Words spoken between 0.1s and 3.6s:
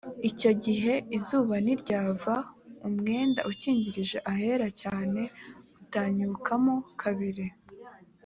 icyo gihe izuba ntiryava umwenda